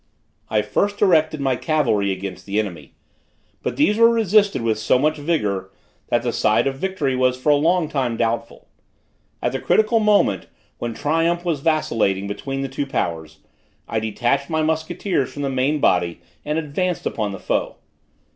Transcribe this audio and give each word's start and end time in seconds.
I 0.49 0.63
first 0.63 0.97
directed 0.97 1.39
my 1.39 1.55
cavalry 1.55 2.11
against 2.11 2.47
the 2.47 2.57
enemy, 2.57 2.95
but 3.61 3.75
these 3.75 3.99
were 3.99 4.09
resisted 4.09 4.63
with 4.63 4.79
so 4.79 4.97
much 4.97 5.17
vigor, 5.17 5.69
that 6.07 6.23
the 6.23 6.33
side 6.33 6.65
of 6.65 6.79
victory 6.79 7.15
was 7.15 7.39
for 7.39 7.49
a 7.51 7.55
long 7.55 7.87
time 7.87 8.17
doubtful: 8.17 8.67
at 9.43 9.51
the 9.51 9.59
critical 9.59 9.99
moment, 9.99 10.47
when 10.79 10.95
triumph 10.95 11.45
was 11.45 11.59
vacillating 11.59 12.25
between 12.27 12.61
the 12.61 12.67
two 12.67 12.87
powers, 12.87 13.41
I 13.87 13.99
detached 13.99 14.49
my 14.49 14.63
musketeers 14.63 15.31
from 15.31 15.43
the 15.43 15.51
main 15.51 15.79
body 15.79 16.19
and 16.43 16.57
advanced 16.57 17.05
upon 17.05 17.31
the 17.31 17.39
foe. 17.39 17.75